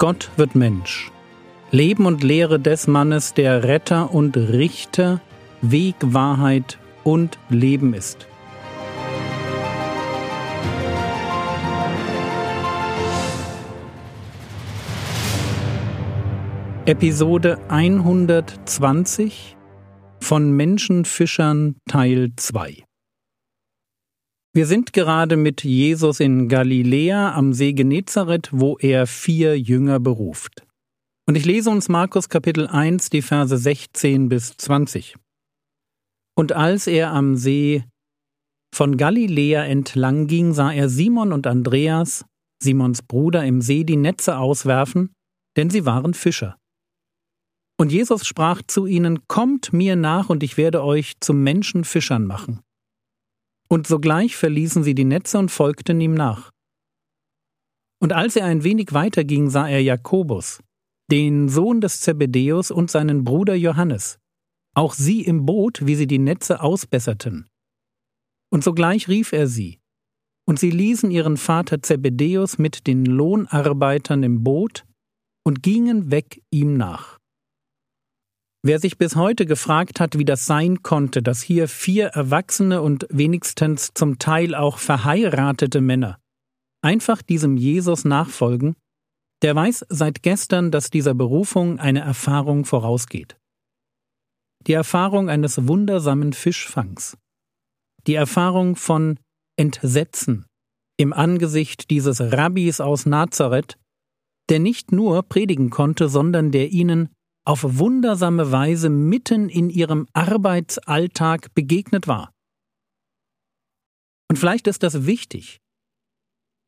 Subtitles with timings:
[0.00, 1.12] Gott wird Mensch.
[1.72, 5.20] Leben und Lehre des Mannes, der Retter und Richter,
[5.60, 8.26] Weg, Wahrheit und Leben ist.
[16.86, 19.58] Episode 120
[20.22, 22.84] von Menschenfischern Teil 2
[24.52, 30.66] wir sind gerade mit Jesus in Galiläa am See Genezareth, wo er vier Jünger beruft.
[31.28, 35.14] Und ich lese uns Markus Kapitel 1, die Verse 16 bis 20.
[36.36, 37.84] Und als er am See
[38.74, 42.24] von Galiläa entlang ging, sah er Simon und Andreas,
[42.60, 45.12] Simons Bruder, im See die Netze auswerfen,
[45.56, 46.56] denn sie waren Fischer.
[47.78, 52.60] Und Jesus sprach zu ihnen, Kommt mir nach, und ich werde euch zum Menschenfischern machen.
[53.70, 56.50] Und sogleich verließen sie die Netze und folgten ihm nach.
[58.02, 60.60] Und als er ein wenig weiter ging, sah er Jakobus,
[61.10, 64.18] den Sohn des Zebedäus und seinen Bruder Johannes,
[64.74, 67.46] auch sie im Boot, wie sie die Netze ausbesserten.
[68.50, 69.78] Und sogleich rief er sie,
[70.48, 74.84] und sie ließen ihren Vater Zebedäus mit den Lohnarbeitern im Boot
[75.44, 77.19] und gingen weg ihm nach.
[78.62, 83.06] Wer sich bis heute gefragt hat, wie das sein konnte, dass hier vier erwachsene und
[83.08, 86.18] wenigstens zum Teil auch verheiratete Männer
[86.82, 88.76] einfach diesem Jesus nachfolgen,
[89.42, 93.38] der weiß seit gestern, dass dieser Berufung eine Erfahrung vorausgeht.
[94.66, 97.16] Die Erfahrung eines wundersamen Fischfangs.
[98.06, 99.18] Die Erfahrung von
[99.56, 100.46] Entsetzen
[100.98, 103.78] im Angesicht dieses Rabbis aus Nazareth,
[104.50, 107.08] der nicht nur predigen konnte, sondern der ihnen
[107.50, 112.30] auf wundersame Weise mitten in ihrem Arbeitsalltag begegnet war.
[114.30, 115.58] Und vielleicht ist das wichtig.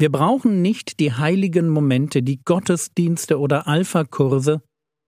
[0.00, 4.62] Wir brauchen nicht die heiligen Momente, die Gottesdienste oder Alpha-Kurse,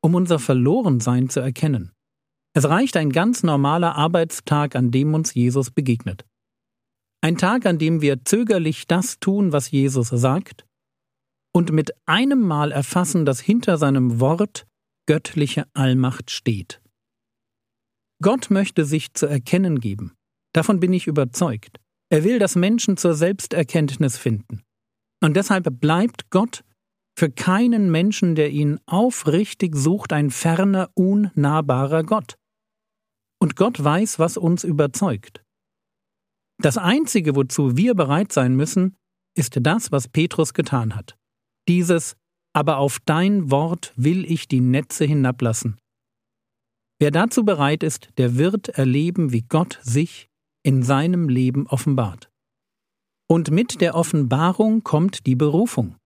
[0.05, 1.91] um unser Verlorensein zu erkennen.
[2.55, 6.25] Es reicht ein ganz normaler Arbeitstag, an dem uns Jesus begegnet.
[7.21, 10.65] Ein Tag, an dem wir zögerlich das tun, was Jesus sagt,
[11.53, 14.65] und mit einem Mal erfassen, dass hinter seinem Wort
[15.07, 16.81] göttliche Allmacht steht.
[18.23, 20.15] Gott möchte sich zu erkennen geben.
[20.53, 21.81] Davon bin ich überzeugt.
[22.11, 24.63] Er will, dass Menschen zur Selbsterkenntnis finden.
[25.23, 26.63] Und deshalb bleibt Gott
[27.19, 32.37] für keinen Menschen, der ihn aufrichtig sucht, ein ferner, unnahbarer Gott.
[33.41, 35.43] Und Gott weiß, was uns überzeugt.
[36.59, 38.97] Das Einzige, wozu wir bereit sein müssen,
[39.37, 41.17] ist das, was Petrus getan hat.
[41.69, 42.17] Dieses
[42.57, 45.77] aber auf dein Wort will ich die Netze hinablassen.
[46.99, 50.31] Wer dazu bereit ist, der wird erleben, wie Gott sich
[50.63, 52.31] in seinem Leben offenbart.
[53.29, 55.97] Und mit der Offenbarung kommt die Berufung.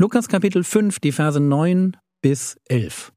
[0.00, 3.12] Lukas Kapitel 5, die Verse 9 bis 11.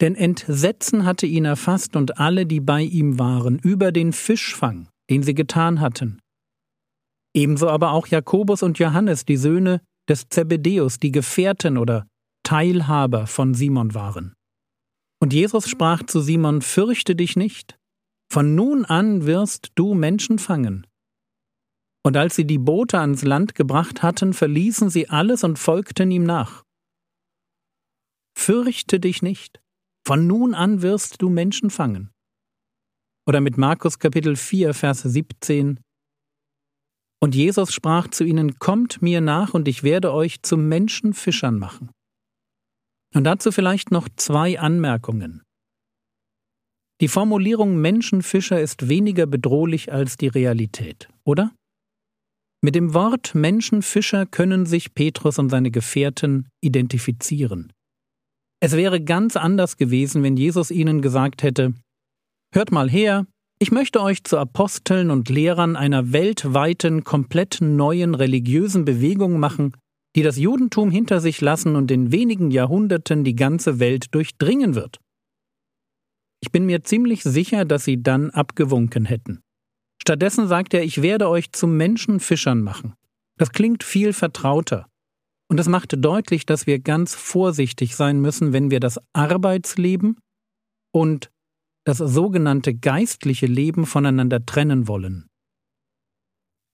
[0.00, 5.22] Denn Entsetzen hatte ihn erfasst und alle, die bei ihm waren, über den Fischfang, den
[5.22, 6.18] sie getan hatten.
[7.32, 12.06] Ebenso aber auch Jakobus und Johannes, die Söhne des Zebedäus die Gefährten oder
[12.44, 14.34] Teilhaber von Simon waren.
[15.20, 17.78] Und Jesus sprach zu Simon, Fürchte dich nicht,
[18.30, 20.86] von nun an wirst du Menschen fangen.
[22.04, 26.24] Und als sie die Boote ans Land gebracht hatten, verließen sie alles und folgten ihm
[26.24, 26.64] nach.
[28.36, 29.62] Fürchte dich nicht,
[30.06, 32.10] von nun an wirst du Menschen fangen.
[33.26, 35.80] Oder mit Markus Kapitel 4, Vers 17,
[37.24, 41.90] und Jesus sprach zu ihnen, Kommt mir nach, und ich werde euch zu Menschenfischern machen.
[43.14, 45.42] Und dazu vielleicht noch zwei Anmerkungen.
[47.00, 51.50] Die Formulierung Menschenfischer ist weniger bedrohlich als die Realität, oder?
[52.60, 57.72] Mit dem Wort Menschenfischer können sich Petrus und seine Gefährten identifizieren.
[58.60, 61.72] Es wäre ganz anders gewesen, wenn Jesus ihnen gesagt hätte
[62.52, 63.26] Hört mal her,
[63.64, 69.74] ich möchte euch zu Aposteln und Lehrern einer weltweiten, komplett neuen religiösen Bewegung machen,
[70.14, 74.98] die das Judentum hinter sich lassen und in wenigen Jahrhunderten die ganze Welt durchdringen wird.
[76.42, 79.40] Ich bin mir ziemlich sicher, dass sie dann abgewunken hätten.
[79.98, 82.92] Stattdessen sagt er, ich werde euch zu Menschenfischern machen.
[83.38, 84.90] Das klingt viel vertrauter.
[85.48, 90.18] Und es macht deutlich, dass wir ganz vorsichtig sein müssen, wenn wir das Arbeitsleben
[90.92, 91.30] und
[91.84, 95.28] das sogenannte geistliche Leben voneinander trennen wollen.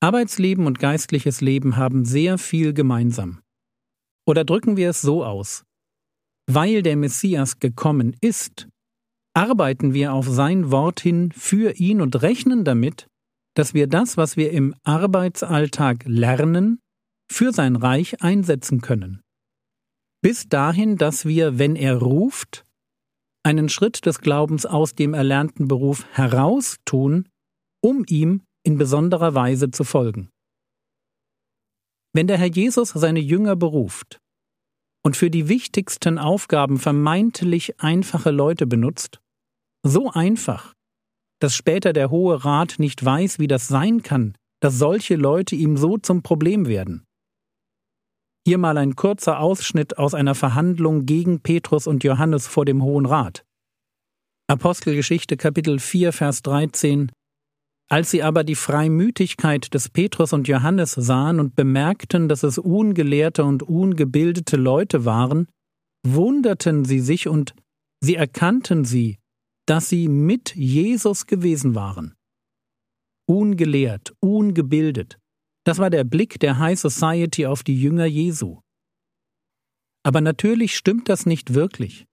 [0.01, 3.41] Arbeitsleben und geistliches Leben haben sehr viel gemeinsam.
[4.27, 5.65] Oder drücken wir es so aus.
[6.47, 8.69] Weil der Messias gekommen ist,
[9.35, 13.09] arbeiten wir auf sein Wort hin für ihn und rechnen damit,
[13.55, 16.81] dass wir das, was wir im Arbeitsalltag lernen,
[17.31, 19.21] für sein Reich einsetzen können.
[20.23, 22.65] bis dahin, dass wir, wenn er ruft,
[23.43, 27.29] einen Schritt des Glaubens aus dem erlernten Beruf heraus tun,
[27.83, 30.31] um ihm in besonderer Weise zu folgen.
[32.13, 34.19] Wenn der Herr Jesus seine Jünger beruft
[35.05, 39.21] und für die wichtigsten Aufgaben vermeintlich einfache Leute benutzt,
[39.83, 40.75] so einfach,
[41.41, 45.77] dass später der Hohe Rat nicht weiß, wie das sein kann, dass solche Leute ihm
[45.79, 47.07] so zum Problem werden.
[48.51, 53.07] Hier mal ein kurzer Ausschnitt aus einer Verhandlung gegen Petrus und Johannes vor dem Hohen
[53.07, 53.45] Rat.
[54.49, 57.13] Apostelgeschichte Kapitel 4 Vers 13
[57.89, 63.45] Als sie aber die Freimütigkeit des Petrus und Johannes sahen und bemerkten, dass es ungelehrte
[63.45, 65.47] und ungebildete Leute waren,
[66.05, 67.55] wunderten sie sich und
[68.01, 69.19] sie erkannten sie,
[69.69, 72.17] dass sie mit Jesus gewesen waren.
[73.29, 75.20] Ungelehrt, ungebildet,
[75.71, 78.59] das war der Blick der High Society auf die Jünger Jesu.
[80.03, 82.07] Aber natürlich stimmt das nicht wirklich.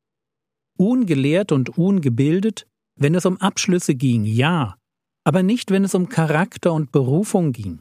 [0.78, 2.68] Ungelehrt und ungebildet,
[3.00, 4.78] wenn es um Abschlüsse ging, ja,
[5.24, 7.80] aber nicht, wenn es um Charakter und Berufung ging.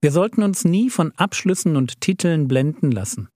[0.00, 3.28] Wir sollten uns nie von Abschlüssen und Titeln blenden lassen.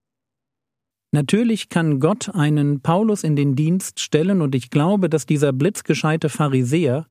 [1.13, 6.29] Natürlich kann Gott einen Paulus in den Dienst stellen, und ich glaube, dass dieser blitzgescheite
[6.29, 7.07] Pharisäer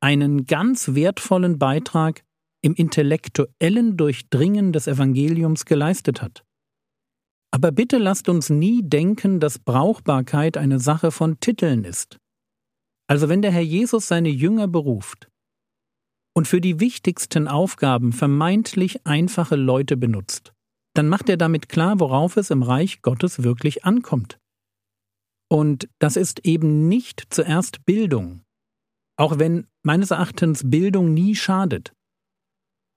[0.00, 2.24] einen ganz wertvollen Beitrag
[2.62, 6.44] im intellektuellen Durchdringen des Evangeliums geleistet hat.
[7.52, 12.18] Aber bitte lasst uns nie denken, dass Brauchbarkeit eine Sache von Titeln ist.
[13.08, 15.28] Also wenn der Herr Jesus seine Jünger beruft
[16.36, 20.52] und für die wichtigsten Aufgaben vermeintlich einfache Leute benutzt,
[20.94, 24.38] dann macht er damit klar, worauf es im Reich Gottes wirklich ankommt.
[25.48, 28.42] Und das ist eben nicht zuerst Bildung,
[29.16, 31.92] auch wenn meines Erachtens Bildung nie schadet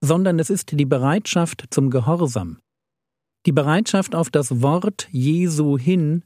[0.04, 2.60] sondern es ist die Bereitschaft zum Gehorsam,
[3.46, 6.24] die Bereitschaft auf das Wort Jesu hin,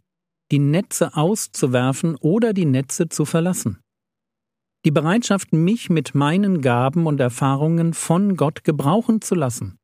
[0.52, 3.80] die Netze auszuwerfen oder die Netze zu verlassen.
[4.84, 9.78] Die Bereitschaft, mich mit meinen Gaben und Erfahrungen von Gott gebrauchen zu lassen.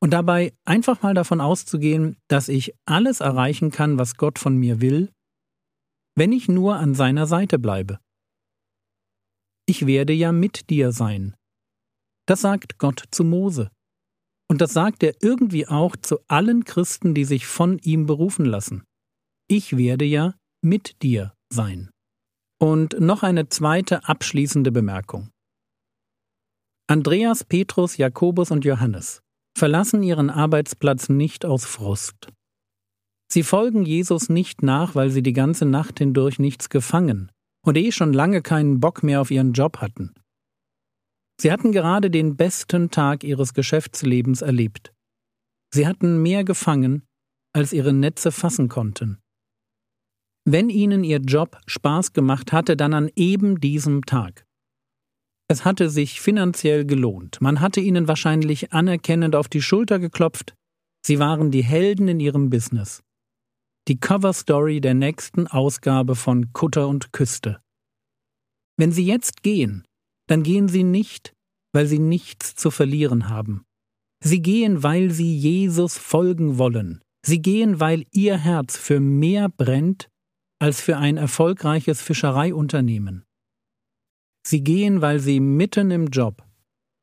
[0.00, 4.80] Und dabei einfach mal davon auszugehen, dass ich alles erreichen kann, was Gott von mir
[4.80, 5.10] will,
[6.16, 7.98] wenn ich nur an seiner Seite bleibe.
[9.66, 11.34] Ich werde ja mit dir sein,
[12.28, 13.70] das sagt Gott zu Mose.
[14.50, 18.84] Und das sagt er irgendwie auch zu allen Christen, die sich von ihm berufen lassen.
[19.48, 21.90] Ich werde ja mit dir sein.
[22.60, 25.30] Und noch eine zweite abschließende Bemerkung.
[26.86, 29.20] Andreas, Petrus, Jakobus und Johannes
[29.56, 32.28] verlassen ihren Arbeitsplatz nicht aus Frust.
[33.30, 37.30] Sie folgen Jesus nicht nach, weil sie die ganze Nacht hindurch nichts gefangen
[37.64, 40.14] und eh schon lange keinen Bock mehr auf ihren Job hatten.
[41.40, 44.92] Sie hatten gerade den besten Tag ihres Geschäftslebens erlebt.
[45.72, 47.06] Sie hatten mehr gefangen,
[47.54, 49.18] als ihre Netze fassen konnten.
[50.44, 54.46] Wenn ihnen ihr Job Spaß gemacht hatte, dann an eben diesem Tag.
[55.50, 60.54] Es hatte sich finanziell gelohnt, man hatte ihnen wahrscheinlich anerkennend auf die Schulter geklopft,
[61.04, 63.02] sie waren die Helden in ihrem Business.
[63.88, 67.60] Die Coverstory der nächsten Ausgabe von Kutter und Küste.
[68.76, 69.87] Wenn sie jetzt gehen,
[70.28, 71.34] dann gehen sie nicht,
[71.72, 73.64] weil sie nichts zu verlieren haben.
[74.22, 77.00] Sie gehen, weil sie Jesus folgen wollen.
[77.24, 80.08] Sie gehen, weil ihr Herz für mehr brennt
[80.60, 83.24] als für ein erfolgreiches Fischereiunternehmen.
[84.46, 86.42] Sie gehen, weil sie mitten im Job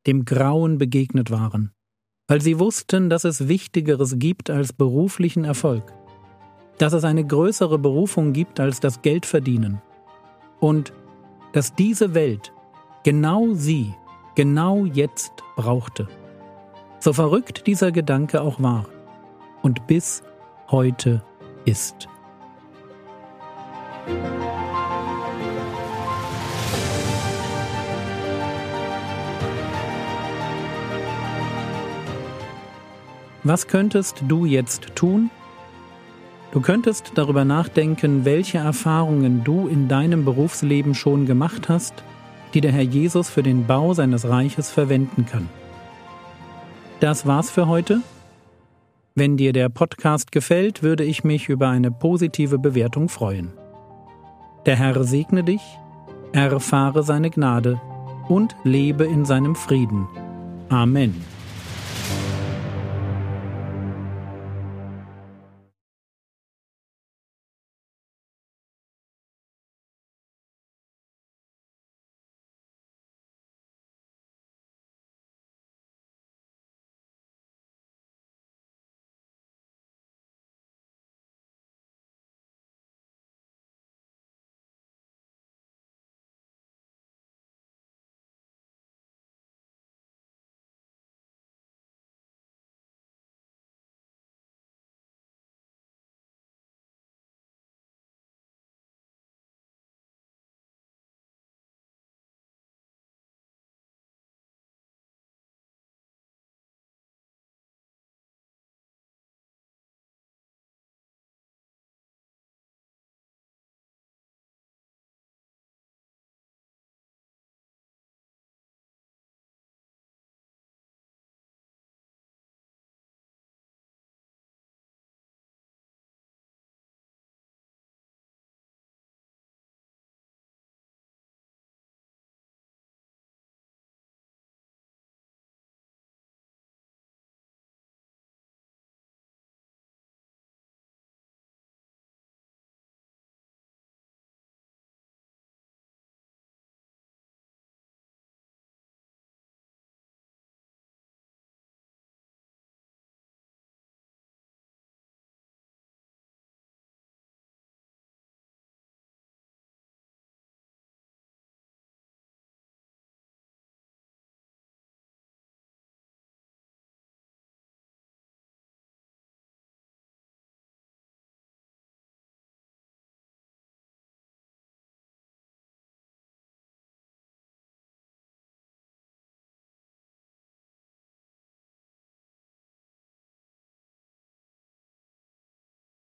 [0.07, 1.71] dem Grauen begegnet waren,
[2.27, 5.93] weil sie wussten, dass es Wichtigeres gibt als beruflichen Erfolg,
[6.77, 9.81] dass es eine größere Berufung gibt als das Geldverdienen
[10.59, 10.93] und
[11.53, 12.51] dass diese Welt
[13.05, 13.93] genau sie
[14.33, 16.07] genau jetzt brauchte.
[16.99, 18.87] So verrückt dieser Gedanke auch war
[19.61, 20.23] und bis
[20.71, 21.21] heute
[21.65, 22.07] ist.
[33.43, 35.29] Was könntest du jetzt tun?
[36.51, 42.03] Du könntest darüber nachdenken, welche Erfahrungen du in deinem Berufsleben schon gemacht hast
[42.55, 45.49] die der Herr Jesus für den Bau seines Reiches verwenden kann.
[47.01, 48.01] Das war's für heute.
[49.13, 53.51] Wenn dir der Podcast gefällt, würde ich mich über eine positive Bewertung freuen.
[54.65, 55.61] Der Herr segne dich,
[56.31, 57.79] erfahre seine Gnade
[58.29, 60.07] und lebe in seinem Frieden.
[60.69, 61.34] Amen.